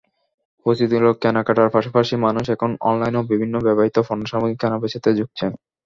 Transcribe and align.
প্রচলিত 0.65 0.91
কেনা-কাটার 1.21 1.73
পাশাপাশি 1.75 2.13
মানুষ 2.25 2.45
এখন 2.55 2.69
অনলাইনেও 2.89 3.29
বিভিন্ন 3.31 3.55
ব্যবহূত 3.65 3.95
পণ্য 4.07 4.23
সামগ্রী 4.31 4.55
কেনা-বেচাতে 4.61 5.09
ঝুঁকছেন। 5.17 5.51